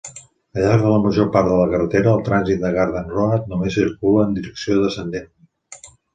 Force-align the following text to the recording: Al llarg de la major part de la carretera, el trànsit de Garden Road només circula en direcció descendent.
Al 0.03 0.61
llarg 0.61 0.85
de 0.85 0.93
la 0.93 1.01
major 1.03 1.27
part 1.35 1.49
de 1.51 1.57
la 1.59 1.67
carretera, 1.73 2.13
el 2.21 2.23
trànsit 2.31 2.65
de 2.65 2.73
Garden 2.77 3.13
Road 3.19 3.47
només 3.53 3.79
circula 3.81 4.27
en 4.27 4.35
direcció 4.41 4.81
descendent. 4.87 5.31